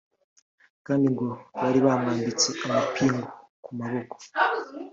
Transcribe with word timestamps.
kandi 0.85 1.05
ngo 1.13 1.27
bari 1.61 1.79
bamwambitse 1.85 2.49
amapingu 2.65 3.23
ku 3.63 3.69
maboko 3.77 4.15